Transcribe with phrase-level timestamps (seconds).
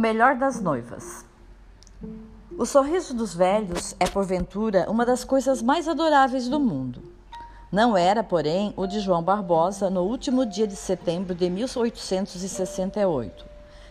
[0.00, 1.24] melhor das noivas.
[2.58, 7.02] O sorriso dos velhos é, porventura, uma das coisas mais adoráveis do mundo.
[7.70, 13.44] Não era, porém, o de João Barbosa no último dia de setembro de 1868.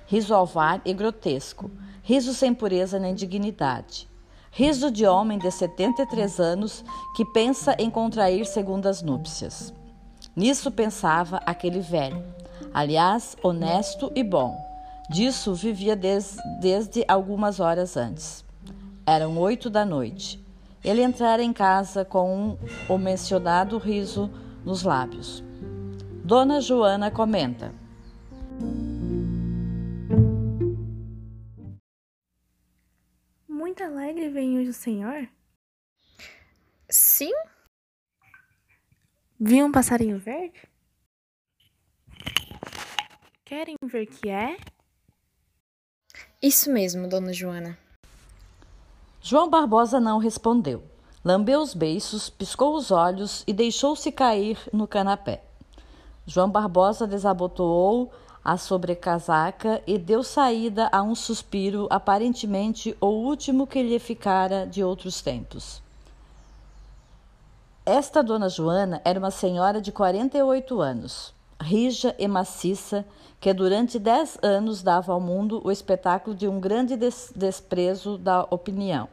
[0.08, 1.70] Riso alvar e grotesco,
[2.02, 4.10] riso sem pureza nem dignidade.
[4.52, 6.84] Riso de homem de 73 anos
[7.16, 9.72] que pensa em contrair segundas núpcias.
[10.36, 12.24] Nisso pensava aquele velho,
[12.74, 14.69] aliás, honesto e bom
[15.10, 18.46] Disso vivia des, desde algumas horas antes.
[19.08, 20.40] Eram oito da noite.
[20.84, 24.30] Ele entrara em casa com um, o mencionado riso
[24.64, 25.44] nos lábios.
[26.24, 27.74] Dona Joana comenta.
[33.48, 35.28] Muito alegre vem hoje o senhor?
[36.88, 37.34] Sim.
[39.40, 40.70] Vi um passarinho verde?
[43.44, 44.56] Querem ver que é?
[46.42, 47.78] Isso mesmo, dona Joana.
[49.22, 50.82] João Barbosa não respondeu.
[51.24, 55.44] Lambeu os beiços, piscou os olhos e deixou-se cair no canapé.
[56.26, 58.10] João Barbosa desabotoou
[58.42, 64.82] a sobrecasaca e deu saída a um suspiro, aparentemente o último que lhe ficara de
[64.82, 65.82] outros tempos.
[67.86, 73.06] Esta dona Joana era uma senhora de 48 anos rija e maciça,
[73.40, 78.44] que durante dez anos dava ao mundo o espetáculo de um grande des desprezo da
[78.50, 79.08] opinião.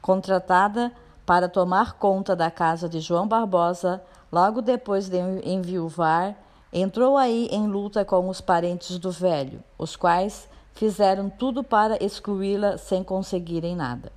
[0.00, 0.92] Contratada
[1.26, 6.36] para tomar conta da casa de João Barbosa, logo depois de enviuvar,
[6.72, 12.78] entrou aí em luta com os parentes do velho, os quais fizeram tudo para excluí-la
[12.78, 14.12] sem conseguirem nada.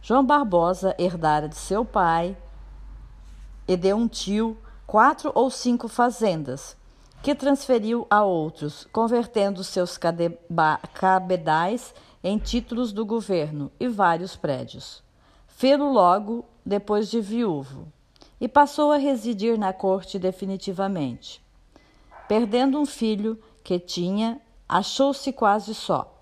[0.00, 2.36] João Barbosa herdara de seu pai
[3.66, 4.56] e de um tio
[4.90, 6.76] quatro ou cinco fazendas,
[7.22, 9.96] que transferiu a outros, convertendo seus
[10.92, 15.00] cabedais em títulos do governo e vários prédios.
[15.46, 17.86] Fê-lo logo depois de viúvo
[18.40, 21.40] e passou a residir na corte definitivamente.
[22.26, 26.12] Perdendo um filho que tinha, achou-se quase só.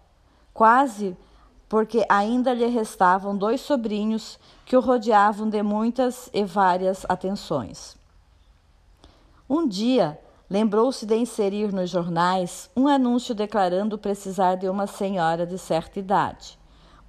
[0.52, 1.16] Quase
[1.70, 7.97] porque ainda lhe restavam dois sobrinhos que o rodeavam de muitas e várias atenções.
[9.50, 10.20] Um dia,
[10.50, 16.58] lembrou-se de inserir nos jornais um anúncio declarando precisar de uma senhora de certa idade,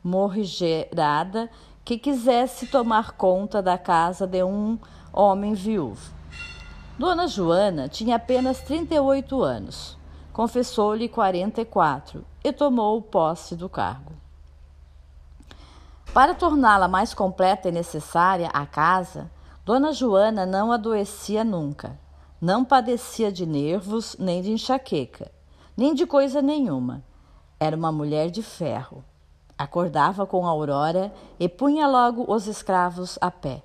[0.01, 1.49] morrigerada,
[1.83, 4.79] que quisesse tomar conta da casa de um
[5.11, 6.13] homem viúvo.
[6.97, 9.97] Dona Joana tinha apenas 38 anos.
[10.31, 14.13] Confessou-lhe 44 e tomou posse do cargo.
[16.13, 19.29] Para torná-la mais completa e necessária à casa,
[19.65, 21.99] Dona Joana não adoecia nunca
[22.41, 25.31] não padecia de nervos, nem de enxaqueca,
[25.75, 27.03] nem de coisa nenhuma.
[27.59, 29.03] Era uma mulher de ferro.
[29.57, 33.61] Acordava com a aurora e punha logo os escravos a pé.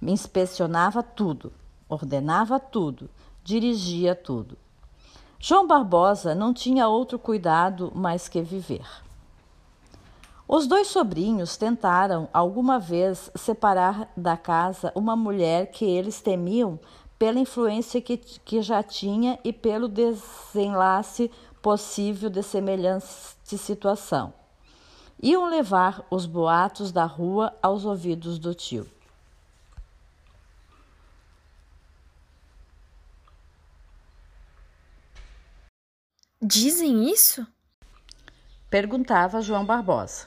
[0.00, 1.52] Inspecionava tudo,
[1.88, 3.10] ordenava tudo,
[3.42, 4.56] dirigia tudo.
[5.40, 8.86] João Barbosa não tinha outro cuidado mais que viver.
[10.46, 16.78] Os dois sobrinhos tentaram alguma vez separar da casa uma mulher que eles temiam
[17.20, 23.04] pela influência que, que já tinha e pelo desenlace possível de semelhante
[23.58, 24.32] situação.
[25.22, 28.90] Iam levar os boatos da rua aos ouvidos do tio.
[36.40, 37.46] Dizem isso?
[38.70, 40.26] Perguntava João Barbosa.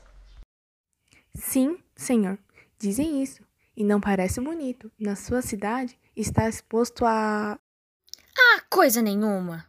[1.34, 2.38] Sim, senhor,
[2.78, 3.44] dizem isso.
[3.76, 4.92] E não parece bonito.
[5.00, 7.58] Na sua cidade está exposto a.
[8.38, 9.66] Ah, coisa nenhuma!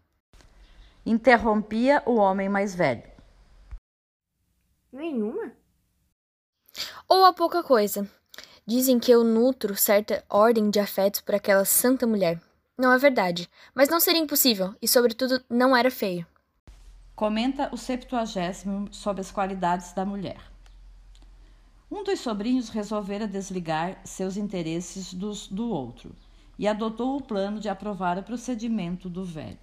[1.04, 3.02] Interrompia o homem mais velho.
[4.92, 5.52] Nenhuma?
[7.08, 8.08] Ou a pouca coisa.
[8.66, 12.40] Dizem que eu nutro certa ordem de afetos por aquela santa mulher.
[12.78, 16.26] Não é verdade, mas não seria impossível e, sobretudo, não era feio.
[17.14, 20.40] Comenta o septuagésimo sobre as qualidades da mulher.
[21.90, 26.14] Um dos sobrinhos resolvera desligar seus interesses dos do outro
[26.58, 29.58] e adotou o plano de aprovar o procedimento do velho.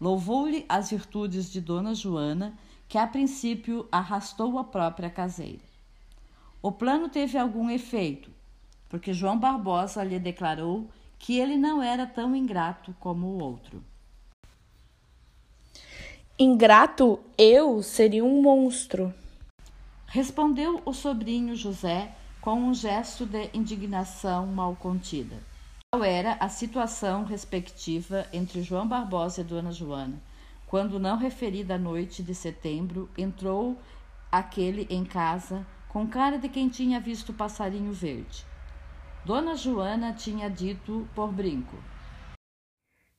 [0.00, 2.54] Louvou-lhe as virtudes de Dona Joana,
[2.88, 5.62] que a princípio arrastou a própria caseira.
[6.62, 8.30] O plano teve algum efeito,
[8.88, 13.82] porque João Barbosa lhe declarou que ele não era tão ingrato como o outro.
[16.38, 19.12] Ingrato eu seria um monstro.
[20.06, 25.36] Respondeu o sobrinho José com um gesto de indignação mal contida.
[25.96, 30.22] Qual era a situação respectiva entre João Barbosa e Dona Joana,
[30.66, 33.80] quando não referida noite de setembro, entrou
[34.30, 38.44] aquele em casa com cara de quem tinha visto passarinho verde.
[39.24, 41.82] Dona Joana tinha dito por brinco: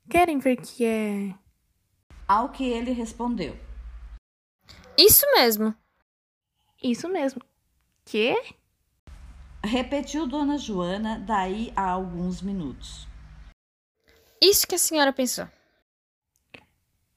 [0.07, 1.33] Querem ver que é.
[2.27, 3.57] Ao que ele respondeu:
[4.95, 5.74] Isso mesmo.
[6.83, 7.41] Isso mesmo.
[8.06, 8.35] Que?
[9.68, 13.06] Repetiu Dona Joana daí a alguns minutos.
[14.42, 15.46] Isso que a senhora pensou.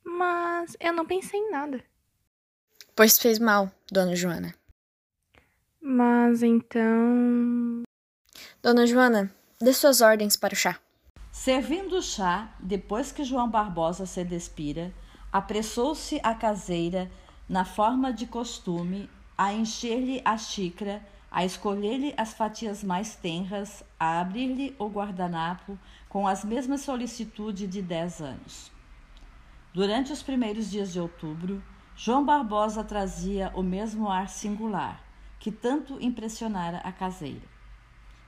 [0.03, 1.81] Mas eu não pensei em nada.
[2.97, 4.53] Pois fez mal, Dona Joana.
[5.81, 7.85] Mas então.
[8.61, 10.81] Dona Joana, dê suas ordens para o chá.
[11.31, 14.93] Servindo o chá, depois que João Barbosa se despira,
[15.33, 17.09] apressou-se a caseira,
[17.49, 19.09] na forma de costume,
[19.39, 21.01] a encher-lhe a xícara,
[21.31, 25.79] a escolher-lhe as fatias mais tenras, a abrir-lhe o guardanapo
[26.09, 28.73] com as mesmas solicitude de dez anos.
[29.73, 31.63] Durante os primeiros dias de outubro,
[31.95, 35.05] João Barbosa trazia o mesmo ar singular
[35.39, 37.49] que tanto impressionara a caseira.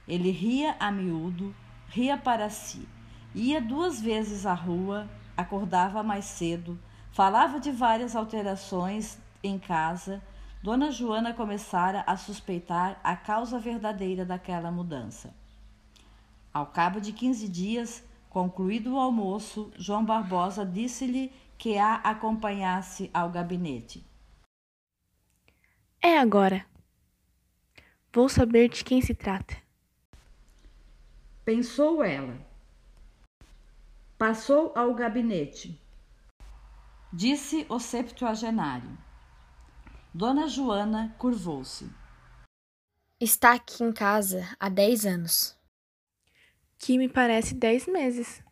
[0.06, 1.54] Ele ria a miúdo,
[1.88, 2.88] ria para si,
[3.34, 6.78] ia duas vezes à rua, acordava mais cedo,
[7.12, 10.22] falava de várias alterações em casa.
[10.62, 15.34] Dona Joana começara a suspeitar a causa verdadeira daquela mudança.
[16.54, 23.28] Ao cabo de quinze dias, concluído o almoço, João Barbosa disse-lhe que a acompanhasse ao
[23.28, 24.06] gabinete.
[26.00, 26.64] É agora.
[28.12, 29.56] Vou saber de quem se trata.
[31.44, 32.38] Pensou ela.
[34.16, 35.76] Passou ao gabinete.
[37.12, 38.96] Disse o septuagenário.
[40.14, 41.90] Dona Joana curvou-se.
[43.18, 45.56] Está aqui em casa há dez anos.
[46.76, 48.44] Que me parece dez meses.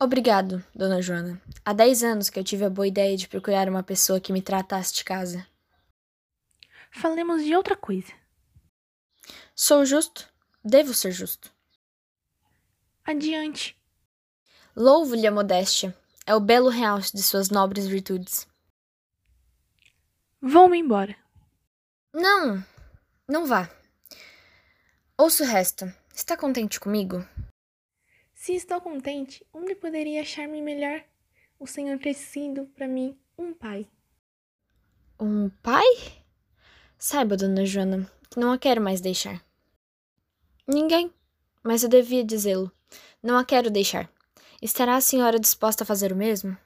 [0.00, 1.40] Obrigado, Dona Joana.
[1.64, 4.42] Há dez anos que eu tive a boa ideia de procurar uma pessoa que me
[4.42, 5.46] tratasse de casa.
[6.90, 8.12] Falemos de outra coisa.
[9.54, 10.28] Sou justo?
[10.64, 11.54] Devo ser justo.
[13.04, 13.80] Adiante.
[14.74, 15.96] Louvo-lhe a modéstia.
[16.26, 18.49] É o belo real de suas nobres virtudes.
[20.42, 21.14] Vou-me embora.
[22.14, 22.64] Não,
[23.28, 23.70] não vá.
[25.18, 25.84] Ouça o resto.
[26.14, 27.22] Está contente comigo?
[28.32, 31.04] Se estou contente, onde poderia achar-me melhor?
[31.58, 33.86] O Senhor ter sido para mim um pai.
[35.20, 35.84] Um pai?
[36.98, 39.44] Saiba, dona Joana, que não a quero mais deixar.
[40.66, 41.12] Ninguém,
[41.62, 42.72] mas eu devia dizê-lo.
[43.22, 44.10] Não a quero deixar.
[44.62, 46.56] Estará a senhora disposta a fazer o mesmo?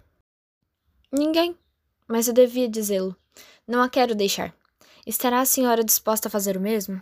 [1.10, 1.58] Ninguém,
[2.06, 3.16] mas eu devia dizê-lo.
[3.66, 4.54] Não a quero deixar.
[5.06, 7.00] Estará a senhora disposta a fazer o mesmo?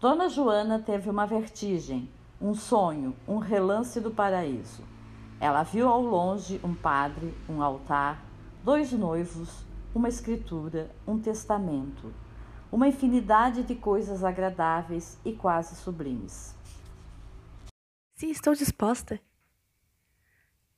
[0.00, 2.08] Dona Joana teve uma vertigem,
[2.40, 4.82] um sonho, um relance do paraíso.
[5.38, 8.24] Ela viu ao longe um padre, um altar,
[8.64, 9.50] dois noivos,
[9.94, 12.10] uma escritura, um testamento,
[12.72, 16.54] uma infinidade de coisas agradáveis e quase sublimes.
[18.14, 19.20] Se estou disposta.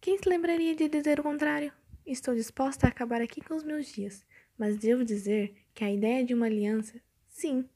[0.00, 1.72] Quem se lembraria de dizer o contrário?
[2.04, 4.24] Estou disposta a acabar aqui com os meus dias,
[4.58, 7.68] mas devo dizer que a ideia de uma aliança, sim,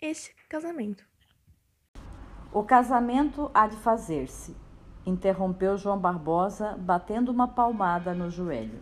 [0.00, 1.06] este casamento.
[2.52, 4.56] O casamento há de fazer-se,
[5.04, 8.80] interrompeu João Barbosa, batendo uma palmada no joelho.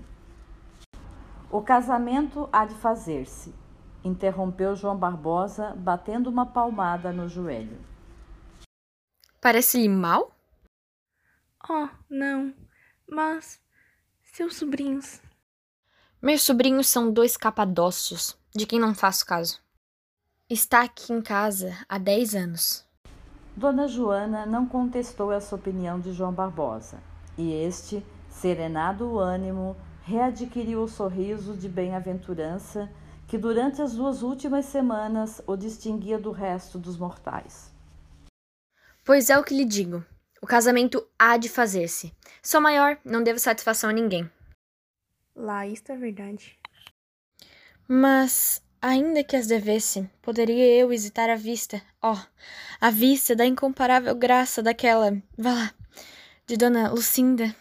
[1.50, 3.54] O casamento há de fazer-se,
[4.04, 7.78] interrompeu João Barbosa, batendo uma palmada no joelho.
[9.40, 10.36] Parece-lhe mal?
[11.68, 12.54] Oh, não,
[13.08, 13.60] mas
[14.22, 15.20] seus sobrinhos.
[16.20, 19.60] Meus sobrinhos são dois capadócios, de quem não faço caso.
[20.48, 22.84] Está aqui em casa há dez anos.
[23.54, 27.02] Dona Joana não contestou essa opinião de João Barbosa,
[27.36, 32.90] e este, serenado o ânimo, readquiriu o sorriso de bem-aventurança
[33.28, 37.70] que durante as duas últimas semanas o distinguia do resto dos mortais.
[39.04, 40.02] Pois é o que lhe digo.
[40.40, 42.14] O casamento há de fazer-se.
[42.42, 44.30] Sou maior, não devo satisfação a ninguém.
[45.36, 46.58] Lá, isto é verdade.
[47.86, 52.18] Mas, ainda que as devesse, poderia eu hesitar à vista, ó, oh,
[52.80, 55.70] à vista da incomparável graça daquela, vá lá,
[56.46, 57.54] de Dona Lucinda.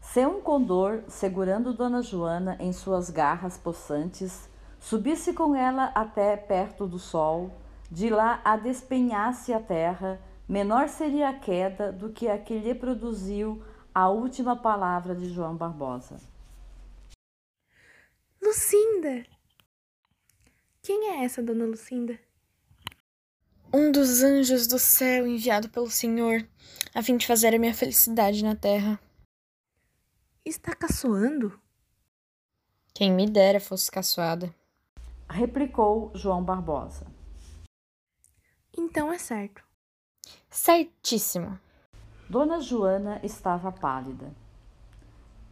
[0.00, 6.88] Se um condor, segurando Dona Joana em suas garras possantes, subisse com ela até perto
[6.88, 7.52] do sol,
[7.88, 12.74] de lá a despenhasse a terra, menor seria a queda do que a que lhe
[12.74, 13.62] produziu
[13.94, 16.16] a última palavra de João Barbosa.
[18.42, 19.24] Lucinda!
[20.82, 22.18] Quem é essa dona Lucinda?
[23.72, 26.46] Um dos anjos do céu enviado pelo Senhor,
[26.94, 28.98] a fim de fazer a minha felicidade na terra.
[30.44, 31.60] Está caçoando?
[32.94, 34.54] Quem me dera fosse caçoada.
[35.28, 37.06] Replicou João Barbosa.
[38.78, 39.62] Então é certo.
[40.48, 41.58] Certíssimo.
[42.30, 44.32] Dona Joana estava pálida.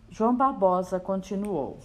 [0.09, 1.81] João Barbosa continuou.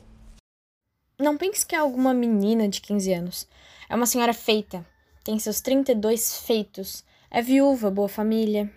[1.20, 3.48] Não pense que é alguma menina de 15 anos.
[3.90, 4.86] É uma senhora feita.
[5.22, 7.04] Tem seus 32 feitos.
[7.30, 8.72] É viúva, boa família.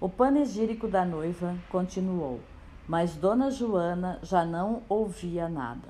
[0.00, 2.38] O panegírico da noiva continuou,
[2.86, 5.88] mas Dona Joana já não ouvia nada.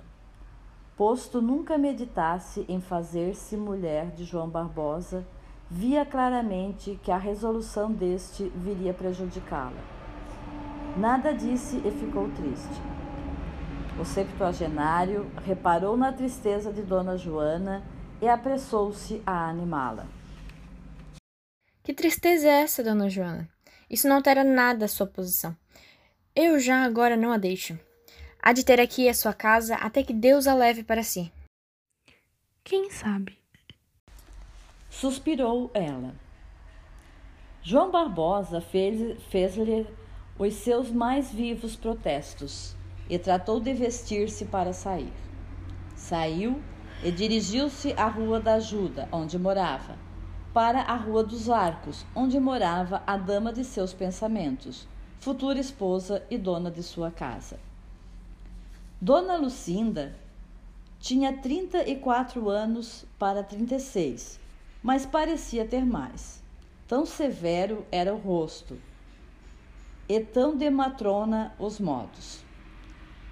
[0.97, 5.27] Posto nunca meditasse em fazer-se mulher de João Barbosa,
[5.71, 9.85] via claramente que a resolução deste viria prejudicá-la.
[10.97, 13.00] Nada disse e ficou triste.
[13.99, 17.83] O septuagenário reparou na tristeza de Dona Joana
[18.23, 20.07] e apressou-se a animá-la.
[21.83, 23.49] Que tristeza é essa, Dona Joana?
[23.89, 25.57] Isso não altera nada a sua posição.
[26.35, 27.79] Eu já agora não a deixo.
[28.41, 31.31] Há de ter aqui a sua casa até que Deus a leve para si.
[32.63, 33.39] Quem sabe?
[34.89, 36.15] Suspirou ela.
[37.63, 39.57] João Barbosa fez-lhe fez
[40.39, 42.75] os seus mais vivos protestos
[43.11, 45.13] e tratou de vestir-se para sair.
[45.95, 46.63] Saiu
[47.05, 49.99] e dirigiu-se à Rua da Ajuda, onde morava,
[50.55, 54.89] para a Rua dos Arcos, onde morava a dama de seus pensamentos,
[55.19, 57.59] futura esposa e dona de sua casa.
[58.99, 60.15] Dona Lucinda
[60.99, 64.41] tinha 34 anos para 36
[64.83, 66.43] mas parecia ter mais.
[66.89, 68.79] Tão severo era o rosto,
[70.09, 72.43] e tão de matrona os modos.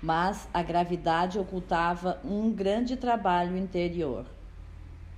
[0.03, 4.27] Mas a gravidade ocultava um grande trabalho interior,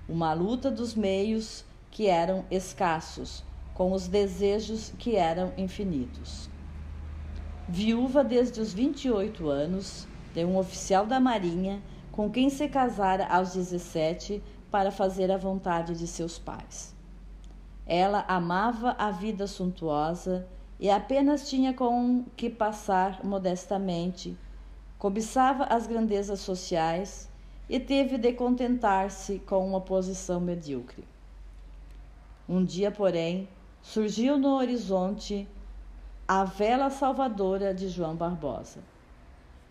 [0.08, 3.44] uma luta dos meios que eram escassos,
[3.74, 6.48] com os desejos que eram infinitos.
[7.68, 13.52] Viúva desde os 28 anos, de um oficial da Marinha, com quem se casara aos
[13.54, 16.94] 17, para fazer a vontade de seus pais.
[17.86, 20.46] Ela amava a vida suntuosa
[20.78, 24.36] e apenas tinha com que passar modestamente,
[25.00, 27.26] cobiçava as grandezas sociais
[27.70, 31.02] e teve de contentar-se com uma posição medíocre.
[32.46, 33.48] Um dia, porém,
[33.80, 35.48] surgiu no horizonte
[36.28, 38.80] a vela salvadora de João Barbosa.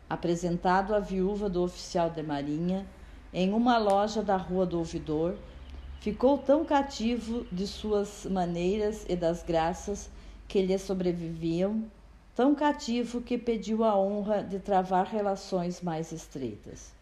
[0.10, 2.88] Apresentado à viúva do oficial de marinha,
[3.32, 5.36] em uma loja da Rua do Ouvidor,
[6.00, 10.10] ficou tão cativo de suas maneiras e das graças
[10.48, 11.84] que lhe sobreviviam,
[12.39, 16.93] tão cativo que pediu a honra de travar relações mais estreitas.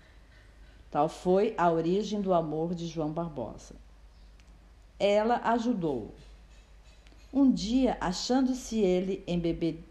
[0.89, 3.75] Tal foi a origem do amor de João Barbosa.
[4.99, 6.11] Ela ajudou.
[7.31, 9.23] Um dia, achando-se ele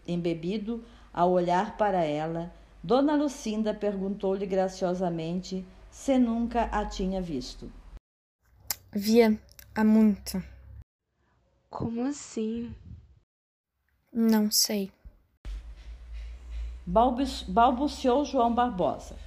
[0.05, 7.71] embebido ao olhar para ela, Dona Lucinda perguntou-lhe graciosamente se nunca a tinha visto.
[8.91, 9.39] Via
[9.73, 10.43] há muito.
[11.69, 12.75] Como assim?
[14.11, 14.91] Não sei.
[16.87, 19.17] Balbuciou João Barbosa.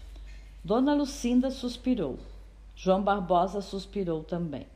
[0.64, 2.18] Dona Lucinda suspirou.
[2.74, 4.66] João Barbosa suspirou também.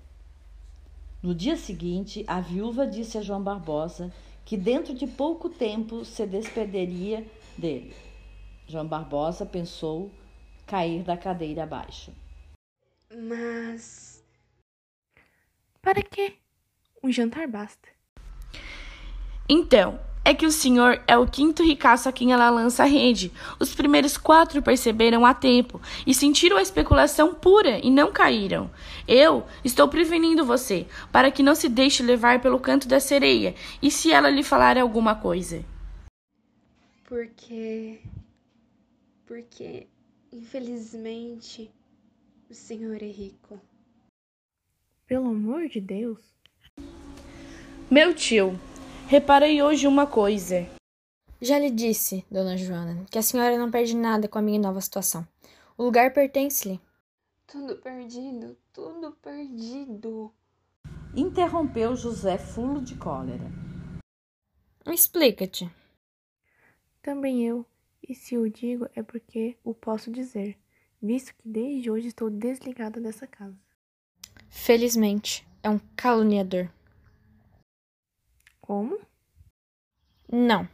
[1.23, 4.13] No dia seguinte, a viúva disse a João Barbosa
[4.45, 7.27] que dentro de pouco tempo se despediria
[7.57, 7.97] dele.
[8.69, 10.11] João Barbosa pensou
[10.67, 12.13] cair da cadeira abaixo.
[13.11, 14.23] Mas.
[15.81, 16.35] Para quê?
[17.03, 17.89] Um jantar basta.
[19.49, 23.31] Então, é que o senhor é o quinto ricaço a quem ela lança a rede.
[23.61, 28.71] Os primeiros quatro perceberam a tempo e sentiram a especulação pura e não caíram.
[29.07, 33.91] Eu estou prevenindo você, para que não se deixe levar pelo canto da sereia, e
[33.91, 35.65] se ela lhe falar alguma coisa.
[37.05, 38.01] Porque.
[39.27, 39.87] Porque
[40.35, 41.71] Infelizmente,
[42.51, 43.61] o senhor é rico.
[45.07, 46.19] Pelo amor de Deus.
[47.89, 48.59] Meu tio,
[49.07, 50.67] reparei hoje uma coisa.
[51.41, 54.81] Já lhe disse, dona Joana, que a senhora não perde nada com a minha nova
[54.81, 55.27] situação.
[55.77, 56.81] O lugar pertence-lhe.
[57.47, 60.33] Tudo perdido, tudo perdido.
[61.15, 63.45] Interrompeu José fulo de cólera.
[64.87, 65.71] Explica-te.
[67.03, 67.67] Também eu.
[68.07, 70.59] E se o digo é porque o posso dizer,
[71.01, 73.57] visto que desde hoje estou desligada dessa casa.
[74.49, 76.69] Felizmente, é um caluniador.
[78.67, 78.99] Como?
[80.33, 80.67] Não.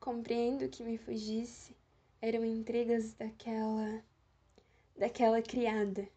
[0.00, 1.76] Compreendo que me fugisse.
[2.20, 4.02] Eram intrigas daquela.
[4.98, 6.08] daquela criada.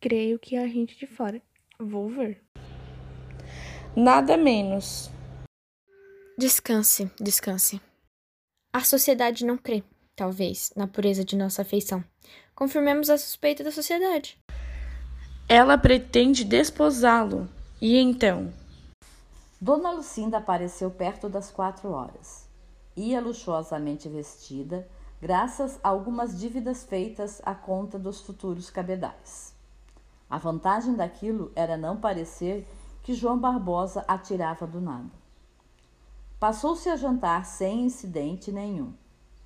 [0.00, 1.42] Creio que há gente de fora.
[1.78, 2.42] Vou ver.
[3.94, 5.10] Nada menos.
[6.38, 7.82] Descanse, descanse.
[8.72, 9.84] A sociedade não crê,
[10.16, 12.02] talvez, na pureza de nossa afeição.
[12.54, 14.38] Confirmemos a suspeita da sociedade.
[15.46, 17.46] Ela pretende desposá-lo.
[17.78, 18.61] E então?
[19.62, 22.48] Dona Lucinda apareceu perto das quatro horas.
[22.96, 24.88] Ia luxuosamente vestida,
[25.20, 29.54] graças a algumas dívidas feitas à conta dos futuros cabedais.
[30.28, 32.66] A vantagem daquilo era não parecer
[33.04, 35.12] que João Barbosa atirava do nada.
[36.40, 38.92] Passou-se a jantar sem incidente nenhum,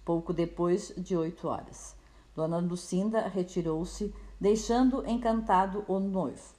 [0.02, 1.94] pouco depois de oito horas.
[2.35, 6.54] Dona Lucinda retirou-se, deixando encantado o noivo.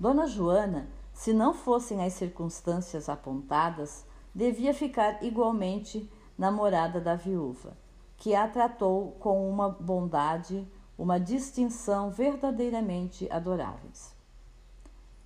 [0.00, 4.04] Dona Joana, se não fossem as circunstâncias apontadas,
[4.34, 7.76] devia ficar igualmente namorada da viúva,
[8.16, 10.68] que a tratou com uma bondade,
[10.98, 14.12] uma distinção verdadeiramente adoráveis.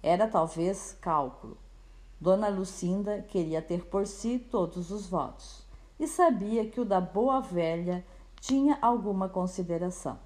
[0.02, 1.57] Era talvez cálculo.
[2.21, 5.66] Dona Lucinda queria ter por si todos os votos
[5.99, 8.04] e sabia que o da boa velha
[8.40, 10.18] tinha alguma consideração.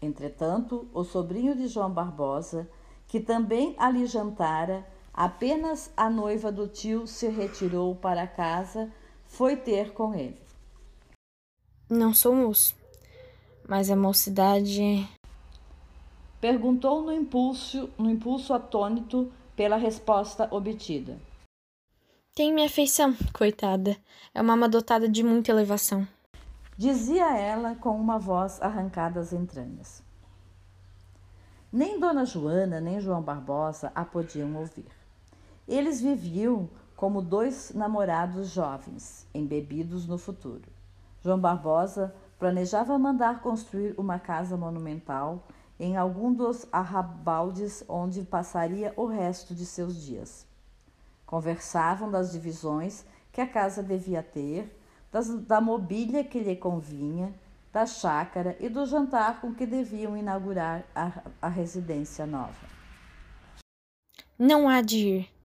[0.00, 2.68] Entretanto, o sobrinho de João Barbosa,
[3.08, 8.92] que também ali jantara, apenas a noiva do tio se retirou para casa
[9.26, 10.38] foi ter com ele.
[11.90, 12.76] Não sou moço,
[13.66, 15.08] mas a mocidade.
[16.38, 21.18] Perguntou no impulso, no impulso atônito pela resposta obtida.
[22.34, 23.96] Tem minha afeição, coitada.
[24.32, 26.06] É uma ama dotada de muita elevação.
[26.76, 30.06] Dizia ela com uma voz arrancada às entranhas.
[31.70, 34.86] Nem Dona Joana nem João Barbosa a podiam ouvir.
[35.66, 40.62] Eles viviam como dois namorados jovens, embebidos no futuro.
[41.22, 45.46] João Barbosa planejava mandar construir uma casa monumental
[45.78, 50.46] em algum dos arrabaldes onde passaria o resto de seus dias.
[51.26, 54.74] Conversavam das divisões que a casa devia ter,
[55.12, 57.34] das, da mobília que lhe convinha,
[57.72, 62.78] da chácara e do jantar com que deviam inaugurar a, a residência nova.
[64.38, 65.38] Não há de ir,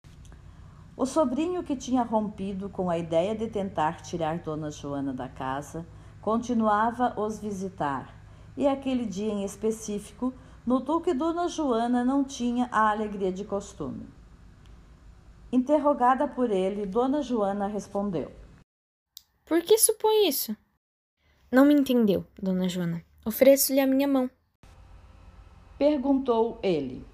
[1.02, 5.84] o sobrinho, que tinha rompido com a ideia de tentar tirar Dona Joana da casa,
[6.22, 8.16] continuava os visitar,
[8.56, 10.32] e aquele dia em específico
[10.64, 14.08] notou que Dona Joana não tinha a alegria de costume.
[15.52, 18.32] Interrogada por ele, Dona Joana respondeu:
[19.44, 20.56] Por que supõe isso?
[21.52, 23.04] Não me entendeu, Dona Joana.
[23.26, 24.32] Ofereço-lhe a minha mão.
[25.78, 27.06] Perguntou ele.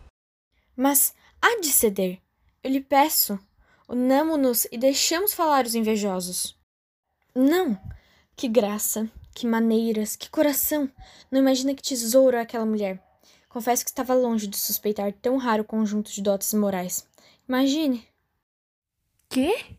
[0.76, 2.22] Mas há de ceder.
[2.64, 3.40] Eu lhe peço.
[3.90, 6.56] Unamo-nos e deixamos falar os invejosos.
[7.34, 7.80] Não!
[8.36, 10.88] Que graça, que maneiras, que coração!
[11.32, 13.04] Não imagina que tesouro é aquela mulher.
[13.50, 17.08] Confesso que estava longe de suspeitar tão raro conjunto de dotes morais.
[17.50, 18.08] Imagine!
[19.30, 19.78] Quê?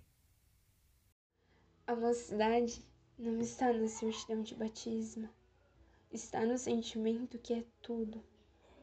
[1.86, 2.87] A mocidade
[3.18, 5.28] não está na certidão de batismo.
[6.12, 8.22] Está no sentimento que é tudo.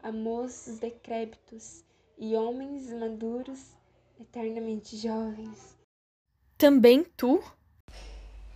[0.04, 1.84] Há moços decrépitos
[2.18, 3.72] e homens maduros
[4.20, 5.76] eternamente jovens.
[6.58, 7.42] Também tu?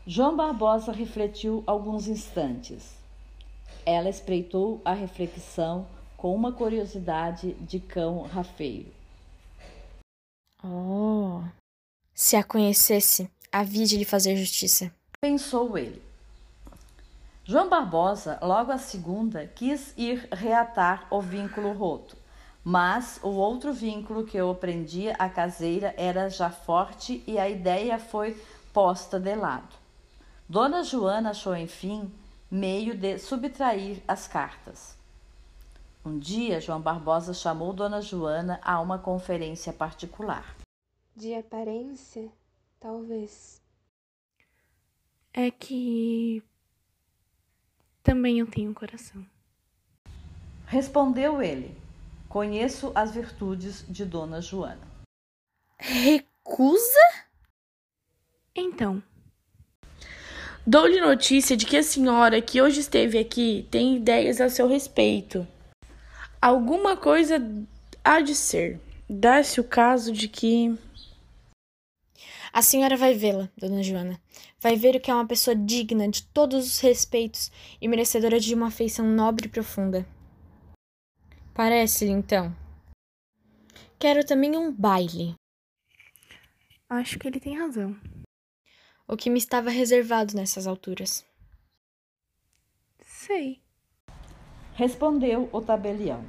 [0.06, 2.96] João Barbosa refletiu alguns instantes.
[3.86, 5.88] Ela espreitou a reflexão
[6.18, 8.92] com uma curiosidade de cão rafeiro.
[10.64, 11.42] Oh,
[12.14, 14.94] se a conhecesse, havia de lhe fazer justiça.
[15.22, 16.02] Pensou ele.
[17.44, 22.16] João Barbosa, logo à segunda, quis ir reatar o vínculo roto.
[22.64, 28.00] Mas o outro vínculo que eu prendia à caseira era já forte e a ideia
[28.00, 29.76] foi posta de lado.
[30.48, 32.10] Dona Joana achou, enfim,
[32.50, 34.96] meio de subtrair as cartas.
[36.06, 40.56] Um dia, João Barbosa chamou Dona Joana a uma conferência particular.
[41.14, 42.32] De aparência,
[42.80, 43.59] talvez.
[45.34, 46.44] É que
[48.04, 49.26] também eu tenho um coração.
[50.66, 51.76] Respondeu ele.
[52.28, 54.88] Conheço as virtudes de Dona Joana.
[55.80, 56.84] Recusa?
[58.56, 59.02] Então.
[60.66, 65.48] Dou-lhe notícia de que a senhora que hoje esteve aqui tem ideias a seu respeito.
[66.42, 67.42] Alguma coisa
[68.04, 68.80] há de ser.
[69.10, 70.78] Dá-se o caso de que.
[72.52, 74.20] A senhora vai vê-la, dona Joana.
[74.60, 78.54] Vai ver o que é uma pessoa digna de todos os respeitos e merecedora de
[78.54, 80.08] uma afeição nobre e profunda.
[81.54, 82.56] Parece-lhe, então.
[84.00, 85.36] Quero também um baile.
[86.90, 87.96] Acho que ele tem razão.
[89.08, 91.26] O que me estava reservado nessas alturas.
[93.02, 93.62] Sei.
[94.74, 96.24] Respondeu o tabelião.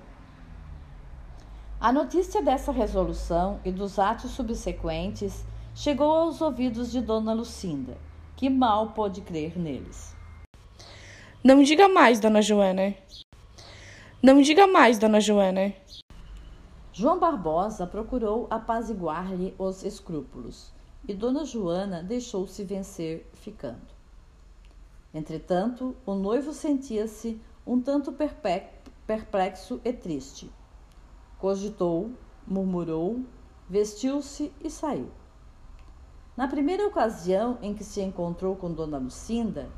[1.80, 5.44] A notícia dessa resolução e dos atos subsequentes
[5.80, 7.96] chegou aos ouvidos de Dona Lucinda,
[8.36, 10.14] que mal pôde crer neles.
[11.42, 12.94] Não diga mais, dona Joana.
[14.22, 15.72] Não diga mais, dona Joana.
[16.92, 20.70] João Barbosa procurou apaziguar-lhe os escrúpulos,
[21.08, 23.80] e Dona Joana deixou-se vencer, ficando.
[25.14, 28.14] Entretanto, o noivo sentia-se um tanto
[29.06, 30.50] perplexo e triste.
[31.38, 32.10] Cogitou,
[32.46, 33.24] murmurou,
[33.66, 35.08] vestiu-se e saiu.
[36.40, 39.70] Na primeira ocasião em que se encontrou com Dona Lucinda,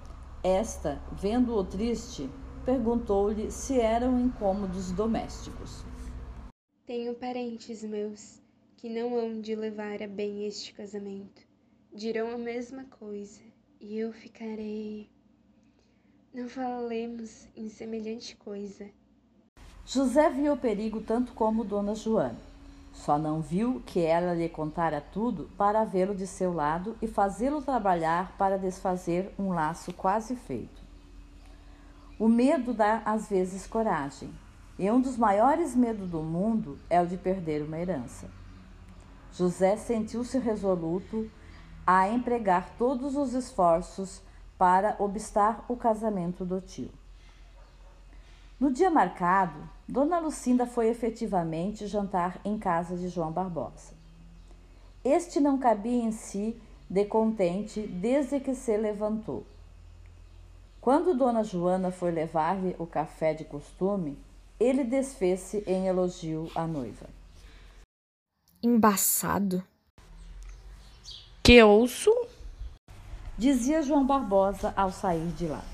[0.44, 2.30] esta, vendo-o triste,
[2.64, 5.84] perguntou-lhe se eram incômodos domésticos.
[6.86, 8.40] Tenho parentes meus
[8.76, 11.42] que não hão de levar a bem este casamento.
[11.92, 13.40] Dirão a mesma coisa,
[13.80, 15.10] e eu ficarei.
[16.32, 18.88] Não falemos em semelhante coisa.
[19.84, 22.51] José viu o perigo tanto como Dona Joana.
[22.92, 27.62] Só não viu que ela lhe contara tudo para vê-lo de seu lado e fazê-lo
[27.62, 30.82] trabalhar para desfazer um laço quase feito.
[32.18, 34.30] O medo dá às vezes coragem,
[34.78, 38.28] e um dos maiores medos do mundo é o de perder uma herança.
[39.32, 41.30] José sentiu-se resoluto
[41.86, 44.22] a empregar todos os esforços
[44.58, 46.90] para obstar o casamento do tio.
[48.62, 53.92] No dia marcado, Dona Lucinda foi efetivamente jantar em casa de João Barbosa.
[55.04, 56.56] Este não cabia em si
[56.88, 59.44] de contente desde que se levantou.
[60.80, 64.16] Quando Dona Joana foi levar-lhe o café de costume,
[64.60, 67.10] ele desfez-se em elogio à noiva.
[68.62, 69.60] Embaçado.
[71.42, 72.12] Que ouço?
[73.36, 75.64] Dizia João Barbosa ao sair de lá.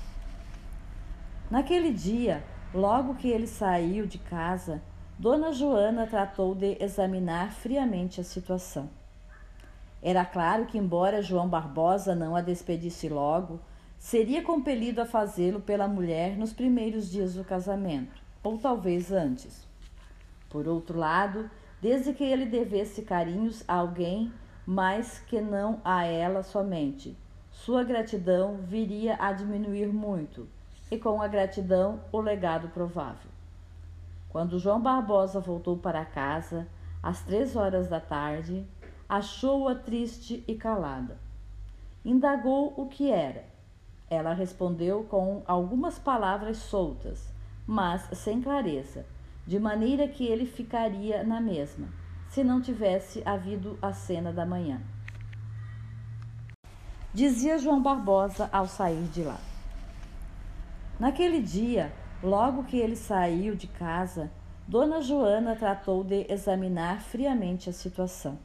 [1.51, 2.43] Naquele dia,
[2.73, 4.81] logo que ele saiu de casa,
[5.17, 8.89] Dona Joana tratou de examinar friamente a situação.
[10.01, 13.59] Era claro que, embora João Barbosa não a despedisse logo,
[13.97, 19.67] seria compelido a fazê-lo pela mulher nos primeiros dias do casamento ou talvez antes.
[20.49, 21.49] Por outro lado,
[21.81, 24.31] desde que ele devesse carinhos a alguém
[24.65, 27.17] mais que não a ela somente,
[27.51, 30.47] sua gratidão viria a diminuir muito,
[30.91, 33.29] e com a gratidão o legado provável.
[34.29, 36.67] Quando João Barbosa voltou para casa,
[37.01, 38.65] às três horas da tarde,
[39.07, 41.17] achou-a triste e calada.
[42.05, 43.43] Indagou o que era.
[44.09, 47.31] Ela respondeu com algumas palavras soltas,
[47.65, 49.05] mas sem clareza,
[49.45, 51.87] de maneira que ele ficaria na mesma,
[52.29, 54.81] se não tivesse havido a cena da manhã.
[57.11, 59.48] Dizia João Barbosa ao sair de lá.
[60.99, 64.29] Naquele dia, logo que ele saiu de casa,
[64.67, 68.37] Dona Joana tratou de examinar friamente a situação.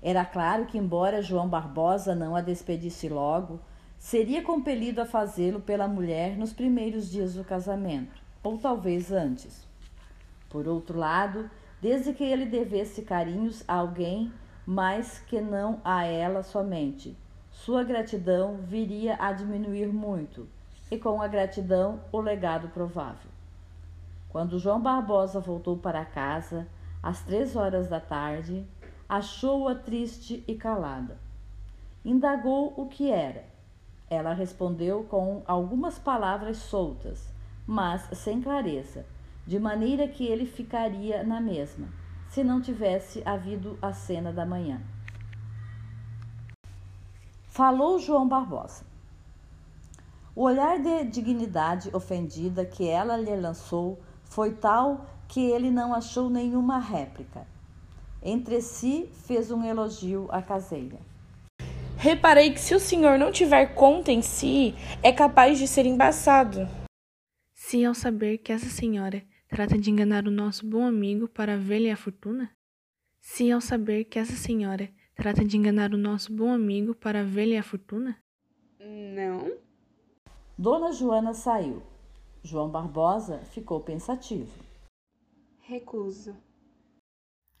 [0.00, 3.58] Era claro que, embora João Barbosa não a despedisse logo,
[3.98, 9.66] seria compelido a fazê-lo pela mulher nos primeiros dias do casamento, ou talvez antes.
[10.48, 11.50] Por outro lado,
[11.82, 14.32] desde que ele devesse carinhos a alguém
[14.64, 17.16] mais que não a ela somente,
[17.50, 20.46] sua gratidão viria a diminuir muito,
[20.90, 23.30] e com a gratidão o legado provável.
[24.28, 26.66] Quando João Barbosa voltou para casa,
[27.02, 28.66] às três horas da tarde,
[29.08, 31.18] achou-a triste e calada.
[32.04, 33.50] Indagou o que era
[34.10, 37.32] ela respondeu com algumas palavras soltas,
[37.64, 39.06] mas sem clareza,
[39.46, 41.86] de maneira que ele ficaria na mesma,
[42.28, 44.82] se não tivesse havido a cena da manhã.
[47.48, 48.89] Falou João Barbosa.
[50.34, 56.30] O olhar de dignidade ofendida que ela lhe lançou foi tal que ele não achou
[56.30, 57.46] nenhuma réplica.
[58.22, 60.98] Entre si fez um elogio à caseira.
[61.96, 66.68] Reparei que se o senhor não tiver conta em si, é capaz de ser embaçado.
[67.52, 71.90] Se ao saber que essa senhora trata de enganar o nosso bom amigo para ver-lhe
[71.90, 72.50] a fortuna?
[73.20, 77.56] Se ao saber que essa senhora trata de enganar o nosso bom amigo para ver-lhe
[77.56, 78.16] a fortuna?
[78.80, 79.69] Não.
[80.60, 81.82] Dona Joana saiu.
[82.42, 84.52] João Barbosa ficou pensativo.
[85.60, 86.36] Recuso.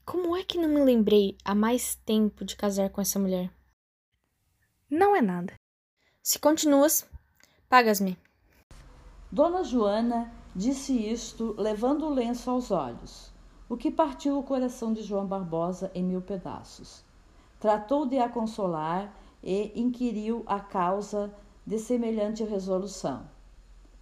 [0.04, 3.50] Como é que não me lembrei há mais tempo de casar com essa mulher?
[4.90, 5.54] Não é nada.
[6.22, 7.08] Se continuas,
[7.70, 8.18] pagas-me.
[9.32, 13.32] Dona Joana disse isto levando o lenço aos olhos,
[13.66, 17.02] o que partiu o coração de João Barbosa em mil pedaços.
[17.58, 19.10] Tratou de a consolar
[19.42, 21.34] e inquiriu a causa
[21.70, 23.30] de semelhante resolução.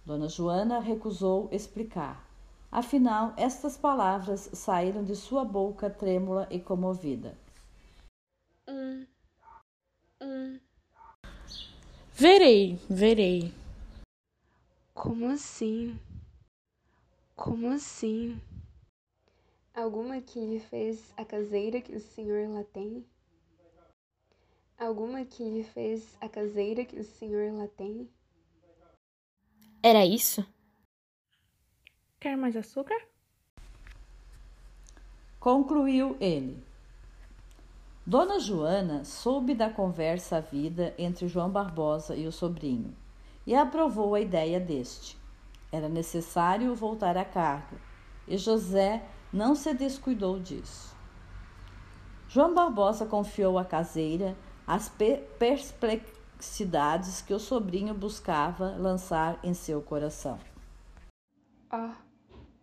[0.03, 2.27] Dona Joana recusou explicar.
[2.71, 7.37] Afinal, estas palavras saíram de sua boca trêmula e comovida.
[8.67, 9.05] Um.
[10.19, 10.59] Um.
[12.11, 13.53] Verei, verei.
[14.95, 15.95] Como assim?
[17.35, 18.41] Como assim?
[19.75, 23.05] Alguma que lhe fez a caseira que o senhor lá tem?
[24.79, 28.09] Alguma que lhe fez a caseira que o senhor lá tem?
[29.83, 30.45] Era isso?
[32.17, 32.95] Quer mais açúcar?
[35.37, 36.63] Concluiu ele.
[38.05, 42.95] Dona Joana soube da conversa havida entre João Barbosa e o sobrinho
[43.45, 45.17] e aprovou a ideia deste.
[45.73, 47.77] Era necessário voltar à carga
[48.25, 50.95] e José não se descuidou disso.
[52.29, 54.37] João Barbosa confiou à caseira
[54.69, 60.39] as perplexidades que o sobrinho buscava lançar em seu coração.
[61.73, 61.89] Oh,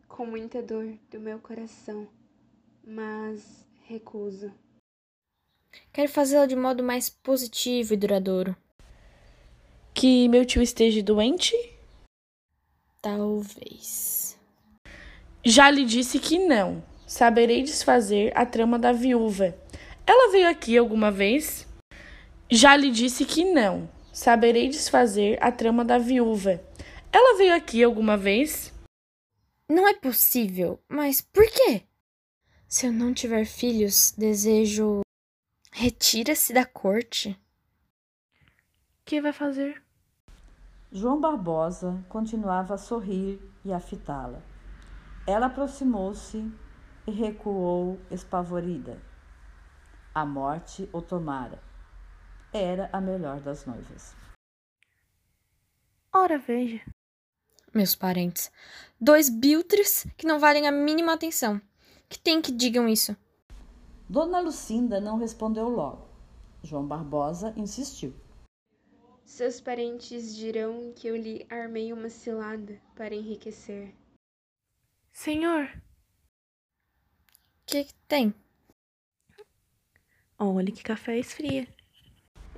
[0.07, 2.07] com muita dor do meu coração,
[2.87, 4.53] mas recuso.
[5.93, 8.57] Quero fazê-la de modo mais positivo e duradouro.
[9.93, 11.57] Que meu tio esteja doente?
[13.03, 14.39] Talvez.
[15.45, 16.85] Já lhe disse que não.
[17.05, 19.59] Saberei desfazer a trama da viúva.
[20.07, 21.66] Ela veio aqui alguma vez?
[22.51, 23.89] Já lhe disse que não.
[24.13, 26.63] Saberei desfazer a trama da viúva.
[27.13, 28.73] Ela veio aqui alguma vez?
[29.69, 30.81] Não é possível.
[30.89, 31.83] Mas por quê?
[32.69, 35.01] Se eu não tiver filhos, desejo.
[35.73, 37.39] Retira-se da corte.
[39.05, 39.83] que vai fazer?
[40.91, 44.41] João Barbosa continuava a sorrir e a fitá-la.
[45.27, 46.49] Ela aproximou-se
[47.07, 49.03] e recuou espavorida.
[50.15, 51.66] A morte o tomara.
[52.57, 54.15] Era a melhor das noivas.
[56.11, 56.81] Ora, veja.
[57.75, 58.51] Meus parentes.
[58.99, 61.61] Dois biltres que não valem a mínima atenção.
[62.09, 63.15] Que tem que digam isso?
[64.09, 66.09] Dona Lucinda não respondeu logo.
[66.63, 68.15] João Barbosa insistiu.
[69.23, 73.95] Seus parentes dirão que eu lhe armei uma cilada para enriquecer.
[75.13, 75.69] Senhor,
[77.67, 78.35] Que que tem?
[80.39, 81.76] olhe que café esfria.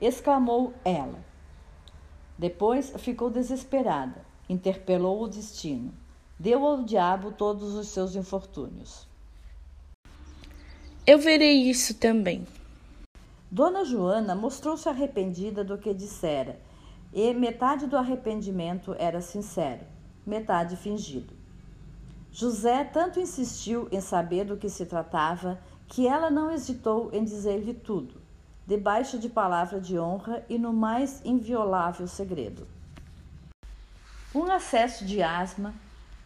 [0.00, 1.18] Exclamou ela.
[2.38, 5.92] Depois ficou desesperada, interpelou o destino,
[6.38, 9.08] deu ao diabo todos os seus infortúnios.
[11.06, 12.46] Eu verei isso também.
[13.50, 16.60] Dona Joana mostrou-se arrependida do que dissera,
[17.12, 19.86] e metade do arrependimento era sincero,
[20.26, 21.34] metade fingido.
[22.30, 27.72] José tanto insistiu em saber do que se tratava que ela não hesitou em dizer-lhe
[27.72, 28.20] tudo,
[28.68, 32.68] debaixo de palavra de honra e no mais inviolável segredo.
[34.34, 35.72] Um acesso de asma,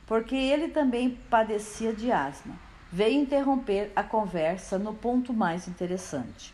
[0.09, 2.57] porque ele também padecia de asma,
[2.91, 6.53] veio interromper a conversa no ponto mais interessante.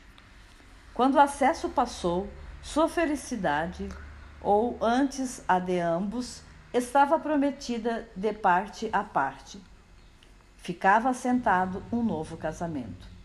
[0.92, 2.28] Quando o acesso passou,
[2.62, 3.88] sua felicidade,
[4.42, 9.58] ou antes a de ambos, estava prometida de parte a parte.
[10.58, 13.17] Ficava assentado um novo casamento.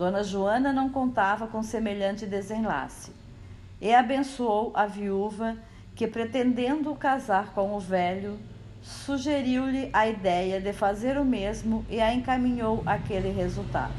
[0.00, 3.12] Dona Joana não contava com semelhante desenlace
[3.78, 5.58] e abençoou a viúva
[5.94, 8.38] que, pretendendo casar com o velho,
[8.80, 13.92] sugeriu-lhe a ideia de fazer o mesmo e a encaminhou àquele resultado.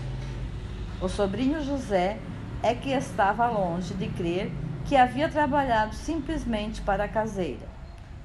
[1.00, 2.18] O sobrinho José
[2.64, 4.52] é que estava longe de crer
[4.86, 7.70] que havia trabalhado simplesmente para a caseira.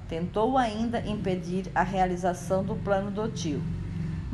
[0.09, 3.63] Tentou ainda impedir a realização do plano do tio,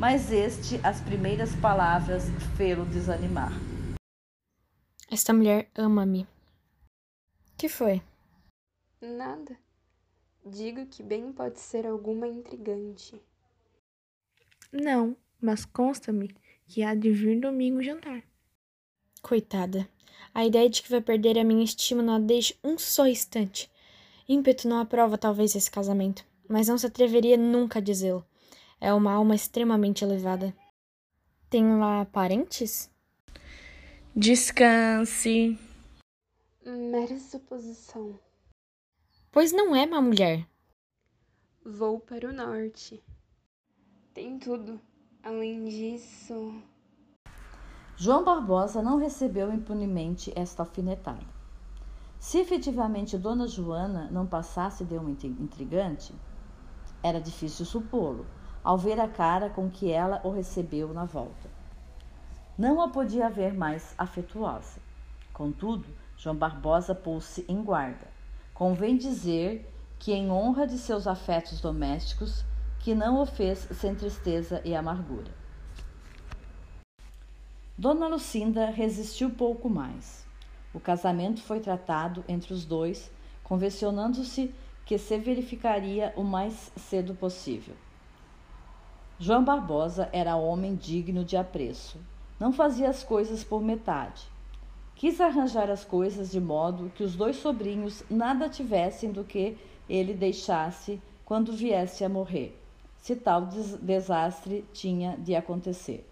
[0.03, 2.25] mas este, as primeiras palavras,
[2.57, 3.53] fê-lo desanimar.
[5.09, 6.27] Esta mulher ama-me.
[7.57, 8.01] Que foi?
[8.99, 9.57] Nada.
[10.45, 13.17] Digo que bem pode ser alguma intrigante.
[14.73, 16.35] Não, mas consta-me
[16.67, 18.23] que há de vir domingo jantar.
[19.21, 19.87] Coitada.
[20.33, 23.71] A ideia de que vai perder a minha estima não a deixa um só instante.
[24.27, 28.27] Ímpeto não aprova talvez esse casamento, mas não se atreveria nunca a dizê-lo.
[28.83, 30.53] É uma alma extremamente elevada.
[31.49, 32.91] Tem lá parentes?
[34.13, 35.57] Descanse.
[36.65, 38.19] Mera suposição.
[39.31, 40.45] Pois não é, má mulher.
[41.65, 43.01] Vou para o norte.
[44.13, 44.81] Tem tudo.
[45.23, 46.61] Além disso.
[47.95, 51.25] João Barbosa não recebeu impunemente esta alfinetada.
[52.19, 56.13] Se efetivamente Dona Joana não passasse de uma intrigante,
[57.01, 58.25] era difícil supô-lo,
[58.63, 61.49] ao ver a cara com que ela o recebeu na volta.
[62.57, 64.79] Não a podia ver mais afetuosa.
[65.33, 68.07] Contudo, João Barbosa pôs-se em guarda.
[68.53, 72.45] Convém dizer que, em honra de seus afetos domésticos,
[72.79, 75.31] que não o fez sem tristeza e amargura.
[77.77, 80.25] Dona Lucinda resistiu pouco mais.
[80.73, 83.11] O casamento foi tratado entre os dois
[83.43, 84.53] convencionando-se
[84.85, 87.75] que se verificaria o mais cedo possível.
[89.19, 91.99] João Barbosa era homem digno de apreço.
[92.39, 94.27] Não fazia as coisas por metade.
[94.95, 100.13] Quis arranjar as coisas de modo que os dois sobrinhos nada tivessem do que ele
[100.13, 102.59] deixasse quando viesse a morrer,
[102.97, 106.09] se tal des desastre tinha de acontecer.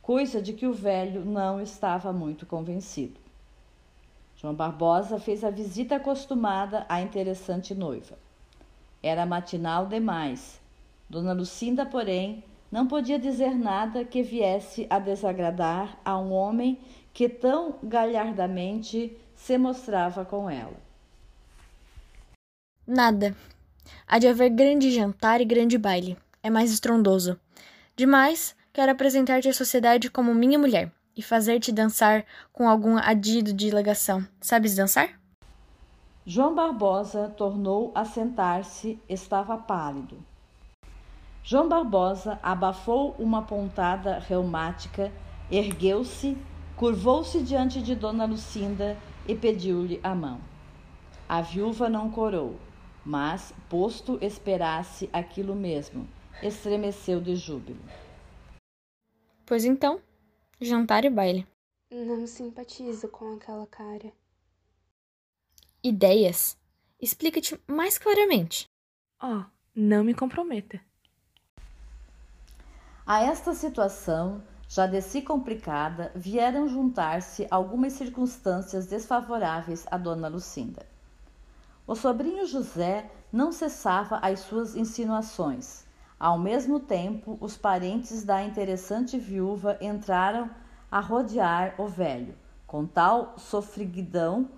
[0.00, 3.20] Coisa de que o velho não estava muito convencido.
[4.36, 8.18] João Barbosa fez a visita acostumada à interessante noiva.
[9.02, 10.61] Era matinal demais.
[11.12, 16.80] Dona Lucinda, porém, não podia dizer nada que viesse a desagradar a um homem
[17.12, 20.72] que tão galhardamente se mostrava com ela.
[22.86, 23.36] Nada.
[24.08, 26.16] Há de haver grande jantar e grande baile.
[26.42, 27.38] É mais estrondoso.
[27.94, 33.70] Demais, quero apresentar-te à sociedade como minha mulher e fazer-te dançar com algum adido de
[33.70, 34.26] legação.
[34.40, 35.20] Sabes dançar?
[36.24, 40.31] João Barbosa tornou a sentar-se, estava pálido.
[41.44, 45.12] João Barbosa abafou uma pontada reumática,
[45.50, 46.38] ergueu-se,
[46.76, 50.40] curvou-se diante de Dona Lucinda e pediu-lhe a mão.
[51.28, 52.56] A viúva não corou,
[53.04, 56.08] mas, posto esperasse aquilo mesmo,
[56.42, 57.82] estremeceu de júbilo.
[59.44, 60.00] Pois então,
[60.60, 61.46] jantar e baile.
[61.90, 64.12] Não simpatizo com aquela cara.
[65.82, 66.56] Ideias?
[67.00, 68.70] Explica-te mais claramente.
[69.20, 69.42] Oh,
[69.74, 70.80] não me comprometa.
[73.14, 80.86] A esta situação, já de si complicada, vieram juntar-se algumas circunstâncias desfavoráveis a Dona Lucinda.
[81.86, 85.84] O sobrinho José não cessava as suas insinuações.
[86.18, 90.48] Ao mesmo tempo, os parentes da interessante viúva entraram
[90.90, 92.34] a rodear o velho,
[92.66, 94.48] com tal sofriguidão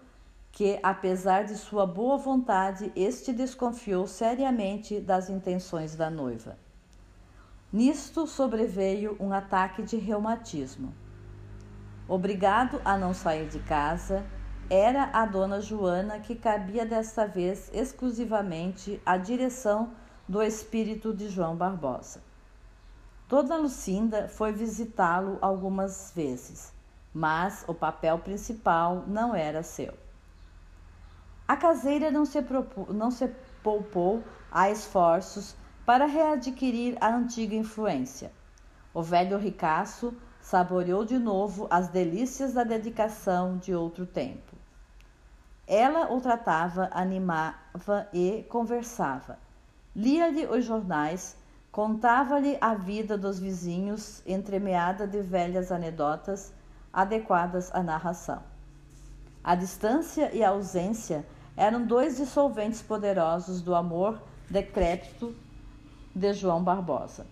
[0.53, 6.57] que, apesar de sua boa vontade, este desconfiou seriamente das intenções da noiva.
[7.75, 10.95] Nisto sobreveio um ataque de reumatismo.
[12.07, 14.25] Obrigado a não sair de casa,
[14.71, 19.91] era a dona Joana que cabia desta vez exclusivamente a direção
[20.29, 22.23] do espírito de João Barbosa.
[23.29, 26.73] Dona Lucinda foi visitá-lo algumas vezes,
[27.13, 29.95] mas o papel principal não era seu.
[31.49, 32.39] A caseira não se,
[32.91, 33.27] não se
[33.65, 38.33] poupou a esforços para readquirir a antiga influência.
[38.93, 44.55] O velho ricaço saboreou de novo as delícias da dedicação de outro tempo.
[45.67, 49.39] Ela o tratava, animava e conversava.
[49.97, 51.37] Lia-lhe os jornais,
[51.73, 56.53] contava-lhe a vida dos vizinhos, entremeada de velhas anedotas
[56.93, 58.43] adequadas à narração.
[59.43, 65.35] A distância e a ausência eram dois dissolventes poderosos do amor decrépito
[66.15, 67.27] de João Barbosa.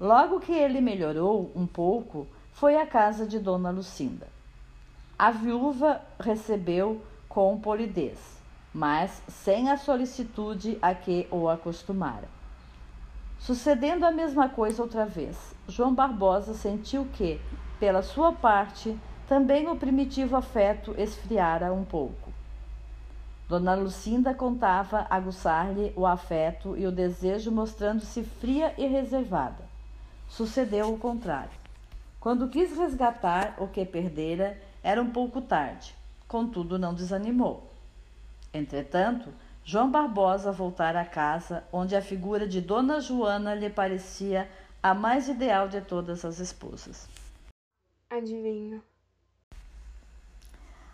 [0.00, 4.28] Logo que ele melhorou um pouco, foi à casa de Dona Lucinda.
[5.18, 8.18] A viúva recebeu com polidez,
[8.72, 12.28] mas sem a solicitude a que o acostumara.
[13.38, 17.40] Sucedendo a mesma coisa outra vez, João Barbosa sentiu que,
[17.78, 18.96] pela sua parte,
[19.28, 22.23] também o primitivo afeto esfriara um pouco.
[23.48, 29.64] Dona Lucinda contava aguçar-lhe o afeto e o desejo, mostrando-se fria e reservada.
[30.28, 31.50] Sucedeu o contrário.
[32.18, 35.94] Quando quis resgatar o que perdera, era um pouco tarde.
[36.26, 37.70] Contudo, não desanimou.
[38.52, 39.28] Entretanto,
[39.62, 44.50] João Barbosa voltara à casa, onde a figura de Dona Joana lhe parecia
[44.82, 47.08] a mais ideal de todas as esposas.
[48.10, 48.82] Adivinho.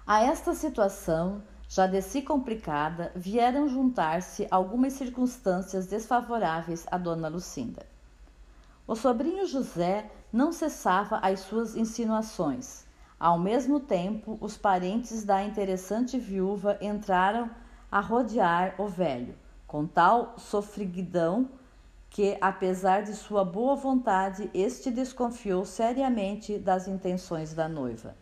[0.07, 7.87] A esta situação, já de si complicada, vieram juntar-se algumas circunstâncias desfavoráveis a Dona Lucinda.
[8.89, 12.85] O sobrinho José não cessava as suas insinuações.
[13.21, 17.49] Ao mesmo tempo, os parentes da interessante viúva entraram
[17.89, 21.49] a rodear o velho, com tal sofriguidão
[22.09, 28.17] que, apesar de sua boa vontade, este desconfiou seriamente das intenções da noiva.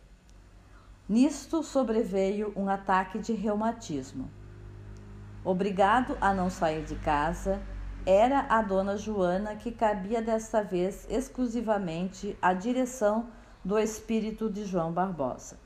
[1.08, 4.30] Nisto sobreveio um ataque de reumatismo.
[5.42, 7.62] Obrigado a não sair de casa,
[8.04, 13.28] era a dona Joana que cabia desta vez exclusivamente a direção
[13.64, 15.58] do espírito de João Barbosa.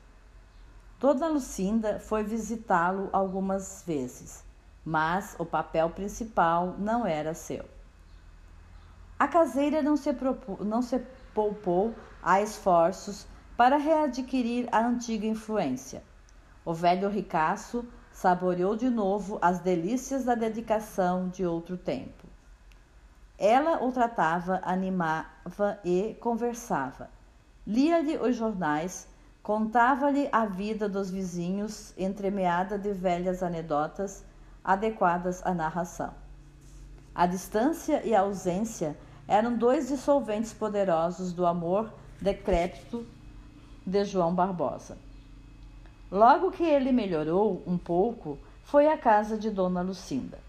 [0.97, 4.45] Dona Lucinda foi visitá-lo algumas vezes,
[4.85, 7.65] mas o papel principal não era seu.
[9.19, 10.09] A caseira não se,
[10.61, 10.99] não se
[11.33, 16.03] poupou a esforços para readquirir a antiga influência.
[16.65, 22.27] O velho ricaço saboreou de novo as delícias da dedicação de outro tempo.
[23.37, 27.09] Ela o tratava, animava e conversava.
[27.65, 29.07] Lia-lhe os jornais,
[29.41, 34.23] contava-lhe a vida dos vizinhos, entremeada de velhas anedotas
[34.63, 36.13] adequadas à narração.
[37.13, 38.97] A distância e a ausência
[39.27, 43.05] eram dois dissolventes poderosos do amor decrépito
[43.85, 44.97] de João Barbosa.
[46.11, 50.39] Logo que ele melhorou um pouco, foi à casa de Dona Lucinda.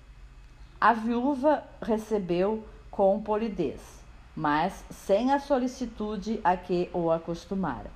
[0.80, 3.80] A viúva recebeu com polidez,
[4.36, 7.90] mas sem a solicitude a que o acostumara.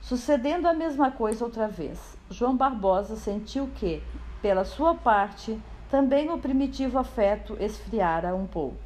[0.00, 4.02] Sucedendo a mesma coisa outra vez, João Barbosa sentiu que,
[4.42, 5.58] pela sua parte,
[5.90, 8.83] também o primitivo afeto esfriara um pouco.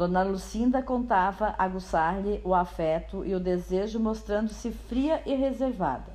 [0.00, 6.10] Dona Lucinda contava aguçar-lhe o afeto e o desejo, mostrando-se fria e reservada.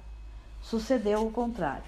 [0.60, 1.84] Sucedeu o contrário.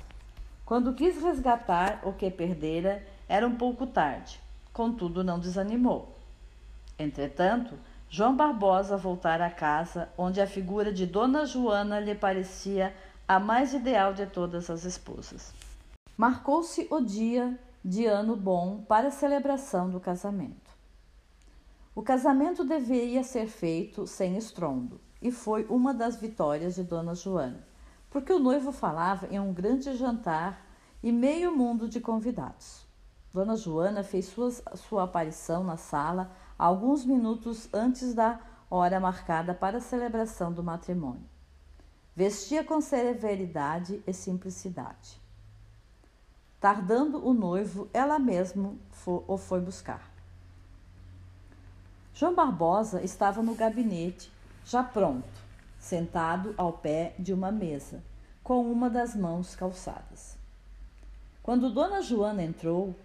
[0.63, 4.39] Quando quis resgatar o que perdera, era um pouco tarde.
[4.71, 6.15] Contudo, não desanimou.
[6.99, 7.73] Entretanto,
[8.11, 12.95] João Barbosa voltara à casa, onde a figura de Dona Joana lhe parecia
[13.27, 15.51] a mais ideal de todas as esposas.
[16.15, 20.76] Marcou-se o dia de ano bom para a celebração do casamento.
[21.97, 27.65] O casamento deveria ser feito sem estrondo, e foi uma das vitórias de Dona Joana
[28.09, 30.65] porque o noivo falava em um grande jantar
[31.03, 32.85] e meio mundo de convidados.
[33.33, 38.39] Dona Joana fez sua, sua aparição na sala alguns minutos antes da
[38.69, 41.29] hora marcada para a celebração do matrimônio.
[42.15, 45.21] Vestia com severidade e simplicidade.
[46.59, 48.73] Tardando o noivo, ela mesma
[49.05, 50.16] o foi buscar.
[52.19, 54.31] João Barbosa estava no gabinete,
[54.65, 55.29] já pronto
[55.77, 58.03] sentado ao pé de uma mesa,
[58.41, 60.35] com uma das mãos calçadas.
[61.43, 62.95] Quando Dona Joana entrou,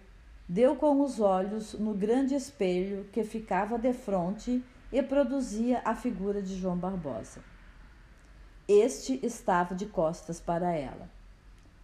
[0.49, 6.55] deu com os olhos no grande espelho que ficava defronte e produzia a figura de
[6.55, 7.39] João Barbosa.
[8.67, 11.07] Este estava de costas para ela.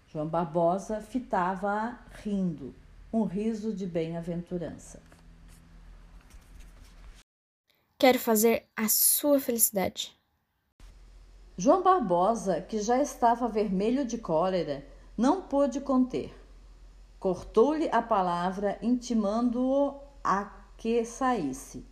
[0.08, 2.74] João Barbosa fitava-a rindo,
[3.14, 5.09] um riso de bem-aventurança.
[8.02, 10.18] Quero fazer a sua felicidade.
[11.58, 14.88] João Barbosa, que já estava vermelho de cólera,
[15.18, 16.34] não pôde conter.
[17.20, 20.46] Cortou-lhe a palavra, intimando-o a
[20.78, 21.86] que saísse.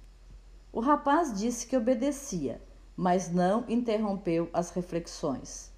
[0.72, 2.62] O rapaz disse que obedecia,
[2.96, 5.74] mas não interrompeu as reflexões.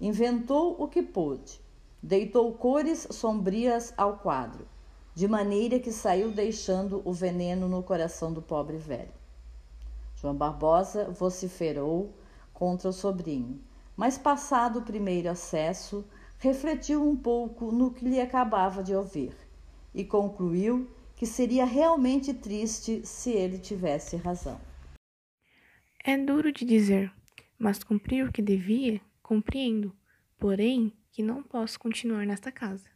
[0.00, 1.60] Inventou o que pôde,
[2.02, 4.66] deitou cores sombrias ao quadro,
[5.14, 9.25] de maneira que saiu deixando o veneno no coração do pobre velho.
[10.16, 12.16] João Barbosa vociferou
[12.52, 13.62] contra o sobrinho,
[13.94, 16.04] mas passado o primeiro acesso,
[16.38, 19.34] refletiu um pouco no que lhe acabava de ouvir
[19.94, 24.60] e concluiu que seria realmente triste se ele tivesse razão.
[26.04, 27.12] É duro de dizer,
[27.58, 29.94] mas cumprir o que devia, compreendo,
[30.38, 32.88] porém que não posso continuar nesta casa.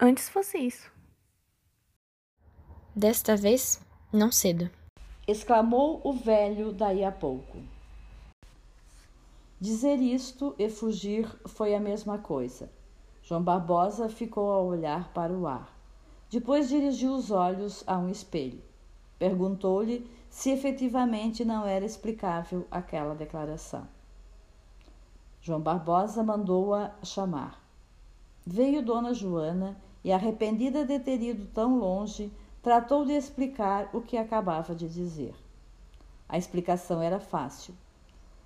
[0.00, 0.90] Antes fosse isso.
[2.94, 3.80] Desta vez,
[4.12, 4.70] não cedo.
[5.26, 7.58] Exclamou o velho daí a pouco.
[9.60, 12.68] Dizer isto e fugir foi a mesma coisa.
[13.22, 15.72] João Barbosa ficou a olhar para o ar.
[16.28, 18.60] Depois dirigiu os olhos a um espelho.
[19.16, 23.86] Perguntou-lhe se efetivamente não era explicável aquela declaração.
[25.40, 27.62] João Barbosa mandou-a chamar.
[28.44, 32.32] Veio Dona Joana e, arrependida de ter ido tão longe,
[32.62, 35.34] tratou de explicar o que acabava de dizer.
[36.28, 37.74] A explicação era fácil.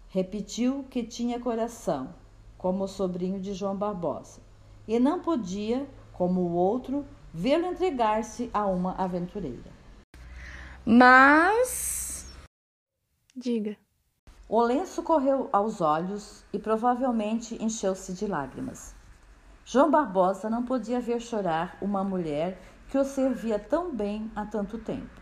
[0.08, 2.14] Repetiu que tinha coração,
[2.56, 4.40] como o sobrinho de João Barbosa,
[4.88, 9.70] e não podia, como o outro, vê-lo entregar-se a uma aventureira.
[10.84, 12.26] Mas.
[13.36, 13.76] Diga.
[14.48, 18.94] O lenço correu aos olhos e provavelmente encheu-se de lágrimas.
[19.64, 22.56] João Barbosa não podia ver chorar uma mulher
[22.88, 25.20] que o servia tão bem há tanto tempo.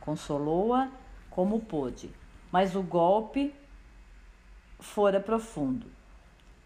[0.00, 0.90] Consolou-a
[1.30, 2.10] como pôde,
[2.52, 3.54] mas o golpe
[4.78, 5.86] fora profundo.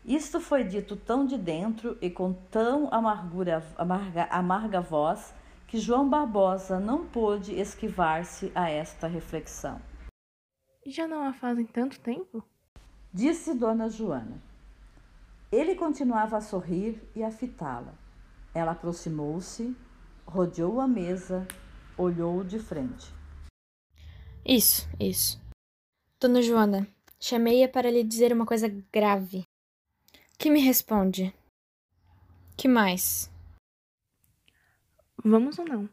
[0.04, 5.34] Isto foi dito tão de dentro e com tão amargura, amarga, amarga voz
[5.66, 9.80] que João Barbosa não pôde esquivar-se a esta reflexão.
[10.86, 12.42] Já não a fazem tanto tempo?
[13.12, 14.42] Disse Dona Joana.
[15.52, 17.92] Ele continuava a sorrir e a fitá-la.
[18.54, 19.76] Ela aproximou-se,
[20.28, 21.46] rodeou a mesa,
[21.96, 23.12] olhou de frente.
[24.44, 25.40] Isso, isso.
[26.20, 26.86] Dona Joana,
[27.20, 29.42] Chamei-a para lhe dizer uma coisa grave.
[30.38, 31.34] Que me responde?
[32.56, 33.28] Que mais?
[35.24, 35.88] Vamos ou não?